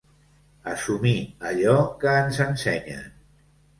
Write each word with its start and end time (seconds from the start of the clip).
Assumir 0.71 1.13
allò 1.51 1.77
que 2.05 2.17
ens 2.23 2.41
ensenyen. 2.47 3.09